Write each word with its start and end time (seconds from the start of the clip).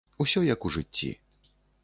Усё, 0.23 0.41
як 0.47 0.65
у 0.69 0.71
жыцці. 0.77 1.11